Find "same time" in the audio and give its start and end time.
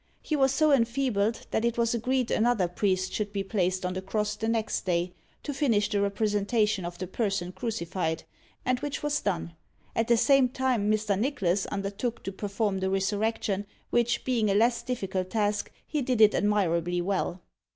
10.17-10.89